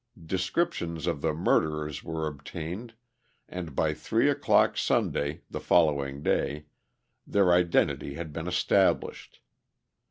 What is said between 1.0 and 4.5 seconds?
of the murderers were obtained, and by three